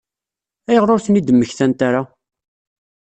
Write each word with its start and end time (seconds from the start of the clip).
Ayɣer 0.69 0.89
ur 0.93 1.01
ten-id-mmektant 1.05 1.79
ara? 1.87 2.01